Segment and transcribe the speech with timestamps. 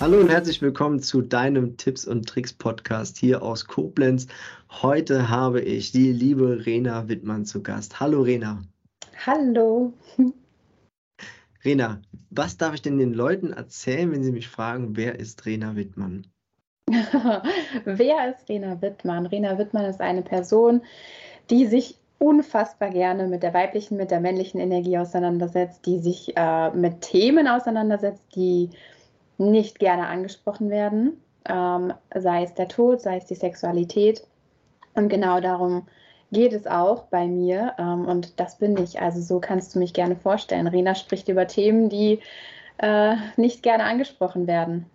[0.00, 4.26] Hallo und herzlich willkommen zu deinem Tipps und Tricks Podcast hier aus Koblenz.
[4.82, 8.00] Heute habe ich die liebe Rena Wittmann zu Gast.
[8.00, 8.62] Hallo Rena.
[9.24, 9.92] Hallo.
[11.64, 15.76] Rena, was darf ich denn den Leuten erzählen, wenn sie mich fragen, wer ist Rena
[15.76, 16.26] Wittmann?
[17.84, 19.26] wer ist Rena Wittmann?
[19.26, 20.82] Rena Wittmann ist eine Person,
[21.48, 26.70] die sich unfassbar gerne mit der weiblichen, mit der männlichen Energie auseinandersetzt, die sich äh,
[26.70, 28.70] mit Themen auseinandersetzt, die
[29.38, 34.26] nicht gerne angesprochen werden, ähm, sei es der Tod, sei es die Sexualität.
[34.94, 35.86] Und genau darum
[36.32, 39.00] geht es auch bei mir ähm, und das bin ich.
[39.00, 40.66] Also so kannst du mich gerne vorstellen.
[40.66, 42.20] Rena spricht über Themen, die
[42.78, 44.86] äh, nicht gerne angesprochen werden.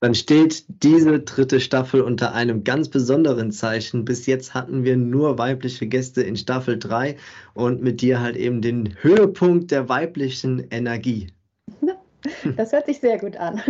[0.00, 4.06] Dann steht diese dritte Staffel unter einem ganz besonderen Zeichen.
[4.06, 7.16] Bis jetzt hatten wir nur weibliche Gäste in Staffel 3
[7.52, 11.28] und mit dir halt eben den Höhepunkt der weiblichen Energie.
[12.56, 13.60] Das hört sich sehr gut an.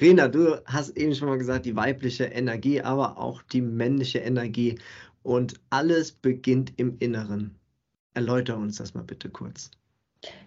[0.00, 4.78] Rena, du hast eben schon mal gesagt, die weibliche Energie, aber auch die männliche Energie.
[5.24, 7.56] Und alles beginnt im Inneren.
[8.14, 9.72] Erläuter uns das mal bitte kurz.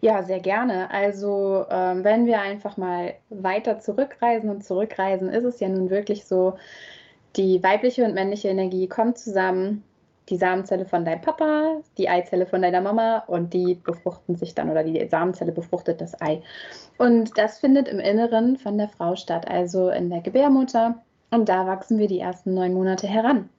[0.02, 0.92] Ja, sehr gerne.
[0.92, 6.26] Also, ähm, wenn wir einfach mal weiter zurückreisen und zurückreisen, ist es ja nun wirklich
[6.26, 6.58] so,
[7.38, 9.84] die weibliche und männliche Energie kommt zusammen
[10.30, 14.70] die Samenzelle von deinem Papa, die Eizelle von deiner Mama und die befruchten sich dann
[14.70, 16.42] oder die Samenzelle befruchtet das Ei.
[16.98, 21.02] Und das findet im Inneren von der Frau statt, also in der Gebärmutter.
[21.32, 23.50] Und da wachsen wir die ersten neun Monate heran.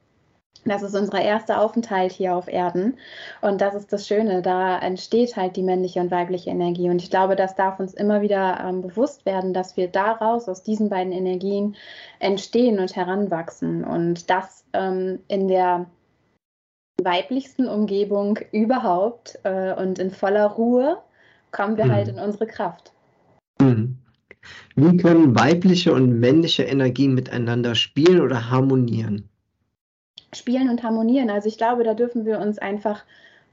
[0.65, 2.95] Das ist unser erster Aufenthalt hier auf Erden.
[3.41, 4.43] Und das ist das Schöne.
[4.43, 6.89] Da entsteht halt die männliche und weibliche Energie.
[6.89, 10.62] Und ich glaube, das darf uns immer wieder ähm, bewusst werden, dass wir daraus, aus
[10.62, 11.75] diesen beiden Energien
[12.21, 13.83] entstehen und heranwachsen.
[13.83, 15.87] Und das ähm, in der
[17.03, 20.99] weiblichsten Umgebung überhaupt äh, und in voller Ruhe
[21.51, 21.97] kommen wir halt mhm.
[21.97, 22.93] halt in unsere Kraft.
[23.61, 23.99] Mhm.
[24.75, 29.29] Wie können weibliche und männliche Energien miteinander spielen oder harmonieren?
[30.34, 31.31] Spielen und harmonieren.
[31.31, 33.05] Also ich glaube, da dürfen wir uns einfach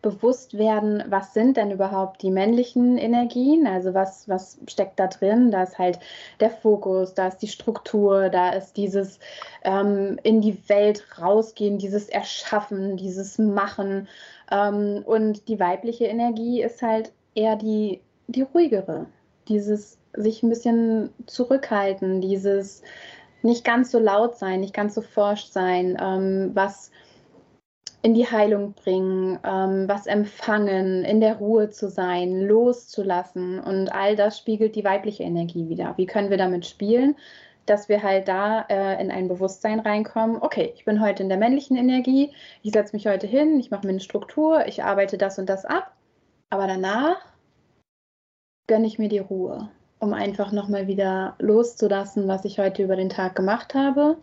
[0.02, 5.52] bewusst werden, was sind denn überhaupt die männlichen Energien, also was, was steckt da drin,
[5.52, 6.00] da ist halt
[6.40, 9.20] der Fokus, da ist die Struktur, da ist dieses
[9.64, 14.08] ähm, in die Welt rausgehen, dieses Erschaffen, dieses Machen.
[14.52, 19.06] Ähm, und die weibliche Energie ist halt eher die, die ruhigere,
[19.50, 22.84] dieses sich ein bisschen zurückhalten, dieses
[23.42, 26.92] nicht ganz so laut sein, nicht ganz so forscht sein, ähm, was
[28.02, 33.60] in die Heilung bringen, ähm, was empfangen, in der Ruhe zu sein, loszulassen.
[33.60, 35.94] Und all das spiegelt die weibliche Energie wieder.
[35.98, 37.16] Wie können wir damit spielen?
[37.66, 41.38] Dass wir halt da äh, in ein Bewusstsein reinkommen, okay, ich bin heute in der
[41.38, 42.32] männlichen Energie,
[42.64, 45.66] ich setze mich heute hin, ich mache mir eine Struktur, ich arbeite das und das
[45.66, 45.96] ab,
[46.50, 47.18] aber danach
[48.68, 53.10] gönne ich mir die Ruhe, um einfach nochmal wieder loszulassen, was ich heute über den
[53.10, 54.18] Tag gemacht habe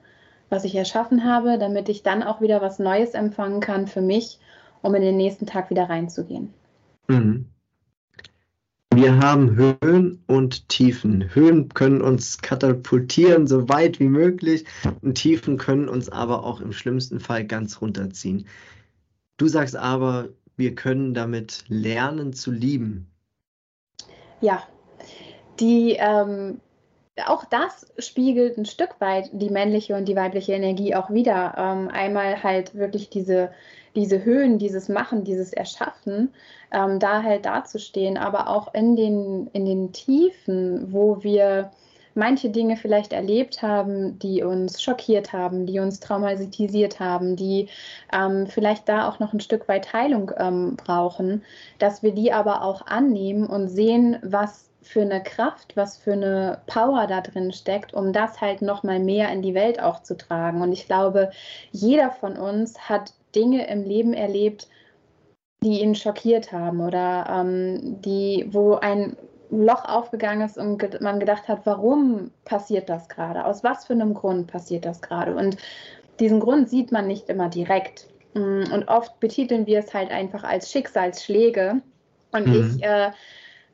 [0.48, 4.38] was ich erschaffen habe, damit ich dann auch wieder was Neues empfangen kann für mich,
[4.82, 6.52] um in den nächsten Tag wieder reinzugehen.
[7.08, 7.46] Mhm.
[8.94, 11.34] Wir haben Höhen und Tiefen.
[11.34, 14.64] Höhen können uns katapultieren, so weit wie möglich,
[15.02, 18.46] und Tiefen können uns aber auch im schlimmsten Fall ganz runterziehen.
[19.36, 23.06] Du sagst aber, wir können damit lernen zu lieben.
[24.40, 24.62] Ja,
[25.60, 26.60] die ähm,
[27.24, 31.54] auch das spiegelt ein Stück weit die männliche und die weibliche Energie auch wieder.
[31.56, 33.50] Ähm, einmal halt wirklich diese,
[33.94, 36.34] diese Höhen, dieses Machen, dieses Erschaffen,
[36.72, 41.70] ähm, da halt dazustehen, aber auch in den, in den Tiefen, wo wir
[42.14, 47.68] manche Dinge vielleicht erlebt haben, die uns schockiert haben, die uns traumatisiert haben, die
[48.12, 51.42] ähm, vielleicht da auch noch ein Stück weit Heilung ähm, brauchen,
[51.78, 56.60] dass wir die aber auch annehmen und sehen, was für eine Kraft, was für eine
[56.66, 60.16] Power da drin steckt, um das halt noch mal mehr in die Welt auch zu
[60.16, 60.62] tragen.
[60.62, 61.30] Und ich glaube,
[61.72, 64.68] jeder von uns hat Dinge im Leben erlebt,
[65.62, 69.16] die ihn schockiert haben oder ähm, die, wo ein
[69.50, 73.44] Loch aufgegangen ist und man gedacht hat, warum passiert das gerade?
[73.44, 75.34] Aus was für einem Grund passiert das gerade?
[75.34, 75.56] Und
[76.20, 78.08] diesen Grund sieht man nicht immer direkt.
[78.34, 81.80] Mm, und oft betiteln wir es halt einfach als Schicksalsschläge
[82.32, 82.76] Und mhm.
[82.76, 83.10] ich äh,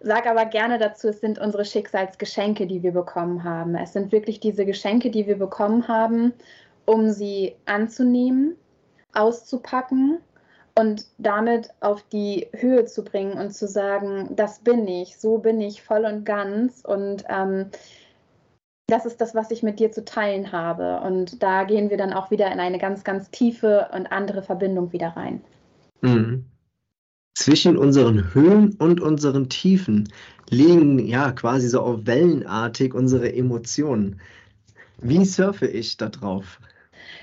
[0.03, 3.75] sage aber gerne dazu, es sind unsere Schicksalsgeschenke, die wir bekommen haben.
[3.75, 6.33] Es sind wirklich diese Geschenke, die wir bekommen haben,
[6.85, 8.57] um sie anzunehmen,
[9.13, 10.19] auszupacken
[10.79, 15.61] und damit auf die Höhe zu bringen und zu sagen, das bin ich, so bin
[15.61, 17.67] ich voll und ganz und ähm,
[18.87, 21.01] das ist das, was ich mit dir zu teilen habe.
[21.01, 24.93] Und da gehen wir dann auch wieder in eine ganz, ganz tiefe und andere Verbindung
[24.93, 25.43] wieder rein.
[26.03, 26.52] Mhm.
[27.35, 30.13] Zwischen unseren Höhen und unseren Tiefen
[30.51, 34.21] liegen ja quasi so auf wellenartig unsere Emotionen.
[34.99, 36.61] Wie surfe ich da drauf?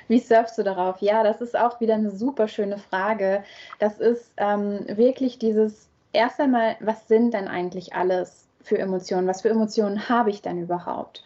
[0.07, 1.01] Wie surfst du darauf?
[1.01, 3.44] Ja, das ist auch wieder eine super schöne Frage.
[3.77, 9.27] Das ist ähm, wirklich dieses, erst einmal, was sind denn eigentlich alles für Emotionen?
[9.27, 11.23] Was für Emotionen habe ich denn überhaupt?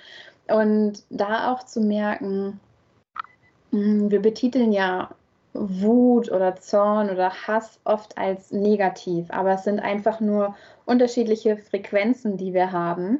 [0.48, 2.60] Und da auch zu merken,
[3.72, 5.10] hm, wir betiteln ja
[5.54, 10.56] Wut oder Zorn oder Hass oft als negativ, aber es sind einfach nur
[10.86, 13.20] unterschiedliche Frequenzen, die wir haben.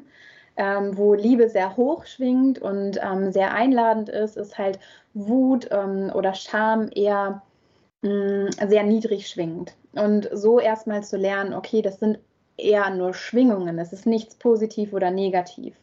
[0.56, 4.78] Ähm, wo Liebe sehr hoch schwingt und ähm, sehr einladend ist, ist halt
[5.12, 7.42] Wut ähm, oder Scham eher
[8.02, 9.74] mh, mm, sehr niedrig schwingt.
[9.94, 12.20] Und so erstmal zu lernen, okay, das sind
[12.56, 15.74] eher nur Schwingungen, es ist nichts positiv oder negativ.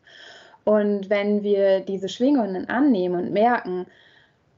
[0.64, 3.88] Und wenn wir diese Schwingungen annehmen und merken,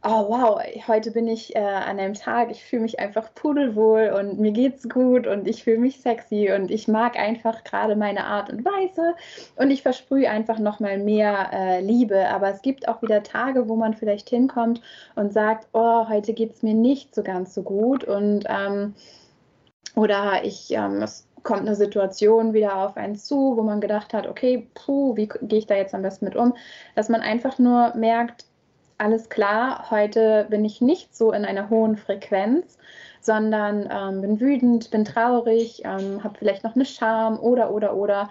[0.06, 4.38] oh wow, heute bin ich äh, an einem Tag, ich fühle mich einfach pudelwohl und
[4.38, 8.52] mir geht's gut und ich fühle mich sexy und ich mag einfach gerade meine Art
[8.52, 9.16] und Weise
[9.56, 12.28] und ich versprühe einfach nochmal mehr äh, Liebe.
[12.30, 14.82] Aber es gibt auch wieder Tage, wo man vielleicht hinkommt
[15.16, 18.96] und sagt, oh, heute geht's mir nicht so ganz so gut und ähm,
[19.96, 24.28] oder ich, ähm, es kommt eine Situation wieder auf einen zu, wo man gedacht hat,
[24.28, 26.54] okay, puh, wie gehe ich da jetzt am besten mit um,
[26.96, 28.46] dass man einfach nur merkt,
[28.98, 32.78] alles klar, heute bin ich nicht so in einer hohen Frequenz,
[33.22, 38.30] sondern ähm, bin wütend, bin traurig, ähm, habe vielleicht noch eine Scham oder, oder, oder.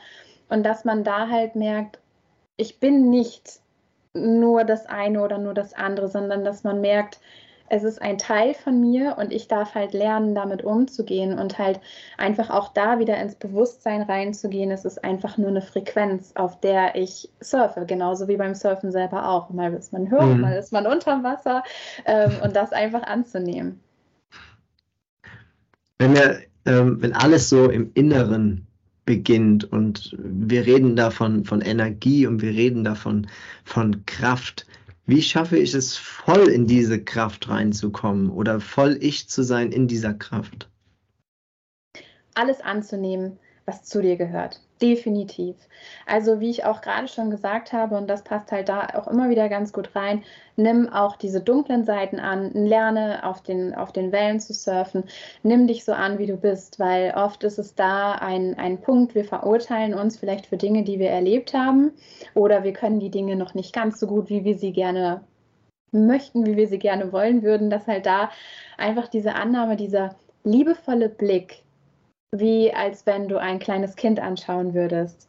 [0.49, 1.99] Und dass man da halt merkt,
[2.57, 3.61] ich bin nicht
[4.15, 7.19] nur das eine oder nur das andere, sondern dass man merkt,
[7.73, 11.81] es ist ein Teil von mir und ich darf halt lernen, damit umzugehen und halt
[12.19, 14.71] einfach auch da wieder ins Bewusstsein reinzugehen.
[14.71, 19.27] Es ist einfach nur eine Frequenz, auf der ich surfe, genauso wie beim Surfen selber
[19.27, 19.49] auch.
[19.49, 20.43] Mal ist man hoch, mhm.
[20.43, 21.63] mal ist man unterm Wasser
[22.05, 23.81] ähm, und das einfach anzunehmen.
[25.99, 28.67] Wenn wir, ähm, wenn alles so im Inneren
[29.07, 33.29] beginnt und wir reden davon von Energie und wir reden davon
[33.65, 34.67] von Kraft,
[35.07, 39.89] wie schaffe ich es, voll in diese Kraft reinzukommen oder voll ich zu sein in
[39.89, 40.71] dieser Kraft?
[42.35, 44.61] Alles anzunehmen, was zu dir gehört.
[44.83, 45.55] Definitiv.
[46.07, 49.31] Also wie ich auch gerade schon gesagt habe, und das passt halt da auch immer
[49.31, 50.25] wieder ganz gut rein,
[50.57, 55.05] nimm auch diese dunklen Seiten an, lerne auf den, auf den Wellen zu surfen,
[55.45, 59.15] nimm dich so an, wie du bist, weil oft ist es da ein, ein Punkt,
[59.15, 61.93] wir verurteilen uns vielleicht für Dinge, die wir erlebt haben,
[62.35, 65.23] oder wir können die Dinge noch nicht ganz so gut, wie wir sie gerne
[65.93, 68.31] möchten, wie wir sie gerne wollen würden, dass halt da
[68.79, 71.63] einfach diese Annahme, dieser liebevolle Blick,
[72.33, 75.29] wie als wenn du ein kleines Kind anschauen würdest,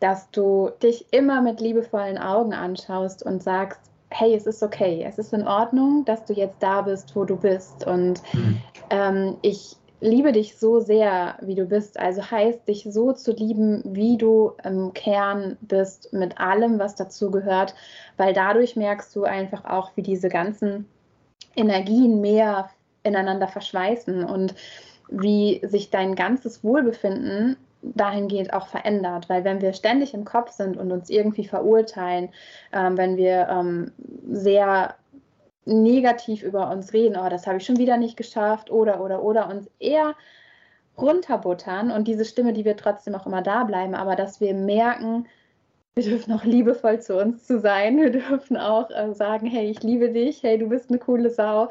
[0.00, 5.18] dass du dich immer mit liebevollen Augen anschaust und sagst, hey, es ist okay, es
[5.18, 7.86] ist in Ordnung, dass du jetzt da bist, wo du bist.
[7.86, 8.60] Und mhm.
[8.88, 12.00] ähm, ich liebe dich so sehr, wie du bist.
[12.00, 17.30] Also heißt, dich so zu lieben, wie du im Kern bist, mit allem, was dazu
[17.30, 17.74] gehört,
[18.16, 20.88] weil dadurch merkst du einfach auch, wie diese ganzen
[21.54, 22.70] Energien mehr
[23.02, 24.54] ineinander verschweißen und
[25.10, 29.28] wie sich dein ganzes Wohlbefinden dahingehend auch verändert.
[29.28, 32.30] Weil wenn wir ständig im Kopf sind und uns irgendwie verurteilen,
[32.72, 33.92] ähm, wenn wir ähm,
[34.30, 34.94] sehr
[35.64, 39.48] negativ über uns reden, oh, das habe ich schon wieder nicht geschafft oder, oder, oder,
[39.48, 40.14] uns eher
[40.98, 45.26] runterbuttern und diese Stimme, die wird trotzdem auch immer da bleiben, aber dass wir merken,
[45.96, 47.98] wir dürfen auch liebevoll zu uns zu sein.
[47.98, 51.68] Wir dürfen auch äh, sagen, hey, ich liebe dich, hey, du bist eine coole Sau.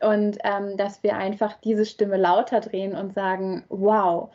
[0.00, 4.30] Und ähm, dass wir einfach diese Stimme lauter drehen und sagen, wow,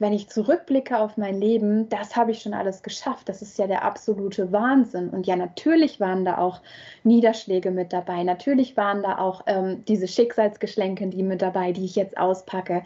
[0.00, 3.28] wenn ich zurückblicke auf mein Leben, das habe ich schon alles geschafft.
[3.28, 5.08] Das ist ja der absolute Wahnsinn.
[5.10, 6.60] Und ja, natürlich waren da auch
[7.04, 8.22] Niederschläge mit dabei.
[8.24, 12.82] Natürlich waren da auch ähm, diese Schicksalsgeschenke, die mit dabei, die ich jetzt auspacke.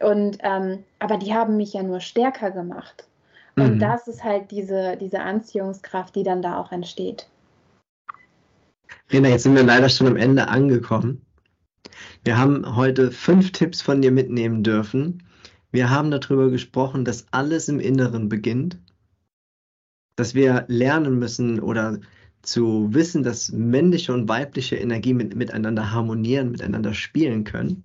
[0.00, 3.09] Und ähm, aber die haben mich ja nur stärker gemacht.
[3.56, 3.78] Und mhm.
[3.78, 7.28] das ist halt diese, diese Anziehungskraft, die dann da auch entsteht.
[9.12, 11.24] Rena, jetzt sind wir leider schon am Ende angekommen.
[12.24, 15.24] Wir haben heute fünf Tipps von dir mitnehmen dürfen.
[15.72, 18.78] Wir haben darüber gesprochen, dass alles im Inneren beginnt,
[20.16, 22.00] dass wir lernen müssen oder
[22.42, 27.84] zu wissen, dass männliche und weibliche Energie mit, miteinander harmonieren, miteinander spielen können.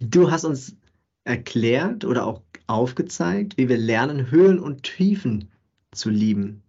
[0.00, 0.76] Du hast uns
[1.24, 5.50] erklärt oder auch aufgezeigt, wie wir lernen, Höhen und Tiefen
[5.92, 6.62] zu lieben.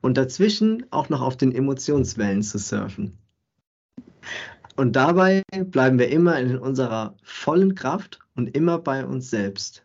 [0.00, 3.18] Und dazwischen auch noch auf den Emotionswellen zu surfen.
[4.76, 9.84] Und dabei bleiben wir immer in unserer vollen Kraft und immer bei uns selbst.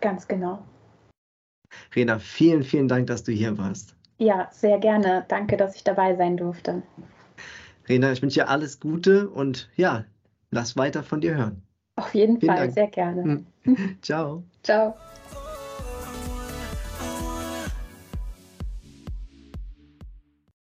[0.00, 0.62] Ganz genau.
[1.94, 3.96] Rena, vielen, vielen Dank, dass du hier warst.
[4.18, 5.24] Ja, sehr gerne.
[5.28, 6.82] Danke, dass ich dabei sein durfte.
[7.88, 10.04] Rena, ich wünsche dir alles Gute und ja,
[10.50, 11.62] lass weiter von dir hören.
[11.98, 12.74] Auf jeden Vielen Fall, Dank.
[12.74, 13.44] sehr gerne.
[14.02, 14.44] Ciao.
[14.62, 14.94] Ciao.